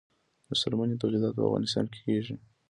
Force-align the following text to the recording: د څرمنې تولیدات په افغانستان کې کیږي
د 0.47 0.49
څرمنې 0.61 0.95
تولیدات 1.01 1.33
په 1.35 1.43
افغانستان 1.47 1.85
کې 1.91 1.99
کیږي 2.05 2.35